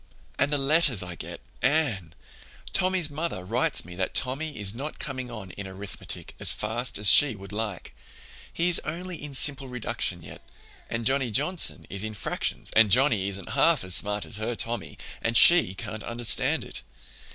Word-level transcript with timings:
"And 0.39 0.51
the 0.51 0.57
letters 0.57 1.03
I 1.03 1.13
get, 1.13 1.41
Anne! 1.61 2.15
Tommy's 2.73 3.11
mother 3.11 3.45
writes 3.45 3.85
me 3.85 3.93
that 3.97 4.15
Tommy 4.15 4.57
is 4.57 4.73
not 4.73 4.97
coming 4.97 5.29
on 5.29 5.51
in 5.51 5.67
arithmetic 5.67 6.33
as 6.39 6.51
fast 6.51 6.97
as 6.97 7.07
she 7.11 7.35
would 7.35 7.51
like. 7.51 7.95
He 8.51 8.67
is 8.67 8.79
only 8.79 9.21
in 9.21 9.35
simple 9.35 9.67
reduction 9.67 10.23
yet, 10.23 10.41
and 10.89 11.05
Johnny 11.05 11.29
Johnson 11.29 11.85
is 11.87 12.03
in 12.03 12.15
fractions, 12.15 12.71
and 12.75 12.89
Johnny 12.89 13.29
isn't 13.29 13.49
half 13.49 13.83
as 13.83 13.93
smart 13.93 14.25
as 14.25 14.37
her 14.37 14.55
Tommy, 14.55 14.97
and 15.21 15.37
she 15.37 15.75
can't 15.75 16.01
understand 16.01 16.63
it. 16.63 16.81